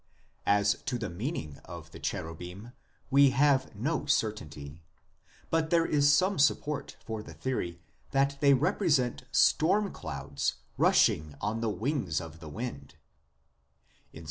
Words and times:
As 0.47 0.81
to 0.87 0.97
the 0.97 1.11
meaning 1.11 1.59
of 1.63 1.91
the 1.91 1.99
cherubim 1.99 2.71
we 3.11 3.29
have 3.29 3.75
no 3.75 4.07
certainty, 4.07 4.81
but 5.51 5.69
there 5.69 5.85
is 5.85 6.11
some 6.11 6.39
support 6.39 6.97
for 7.05 7.21
the 7.21 7.35
theory 7.35 7.79
that 8.09 8.37
they 8.41 8.55
represent 8.55 9.25
storm 9.31 9.91
clouds 9.91 10.55
rushing 10.75 11.35
on 11.39 11.61
"the 11.61 11.69
wings 11.69 12.19
of 12.19 12.39
the 12.39 12.49
wind"; 12.49 12.95
in 14.11 14.19
Ps. 14.19 14.19